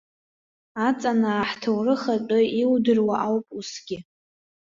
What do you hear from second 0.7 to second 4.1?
Аҵанаа ҳҭоурых атәы иудыруа ауп усгьы.